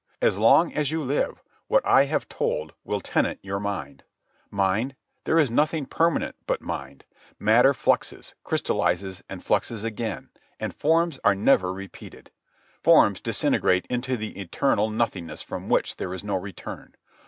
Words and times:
As 0.19 0.35
long 0.35 0.73
as 0.73 0.89
you 0.89 1.03
live 1.03 1.43
what 1.67 1.85
I 1.85 2.05
have 2.05 2.27
told 2.27 2.73
will 2.83 3.01
tenant 3.01 3.37
your 3.43 3.59
mind. 3.59 4.03
Mind? 4.49 4.95
There 5.25 5.37
is 5.37 5.51
nothing 5.51 5.85
permanent 5.85 6.35
but 6.47 6.59
mind. 6.59 7.05
Matter 7.37 7.71
fluxes, 7.75 8.33
crystallizes, 8.43 9.21
and 9.29 9.45
fluxes 9.45 9.83
again, 9.83 10.31
and 10.59 10.73
forms 10.73 11.19
are 11.23 11.35
never 11.35 11.71
repeated. 11.71 12.31
Forms 12.81 13.21
disintegrate 13.21 13.85
into 13.91 14.17
the 14.17 14.39
eternal 14.41 14.89
nothingness 14.89 15.43
from 15.43 15.69
which 15.69 15.97
there 15.97 16.15
is 16.15 16.23
no 16.23 16.33
return. 16.35 16.95